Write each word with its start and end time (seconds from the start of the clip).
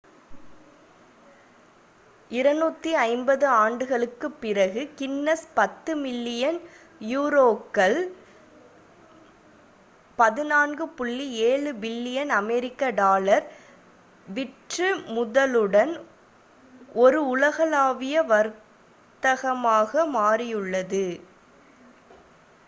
250 2.31 3.25
ஆண்டுகளுக்குப் 3.57 4.37
பிறகு 4.39 4.81
Guinness 4.95 5.43
10 5.57 5.67
billion 5.99 6.57
யூரோக்கள் 7.07 7.97
14.7 10.19 11.75
பில்லியன் 11.83 12.33
அமெரிக்க 12.39 12.89
டாலர் 12.99 13.45
விற்றுமுதலுடன் 14.27 15.93
ஒரு 16.97 17.21
உலகளாவிய 17.29 18.23
வர்த்தகமாக 18.31 19.83
மாறியுள்ளது 20.11 21.05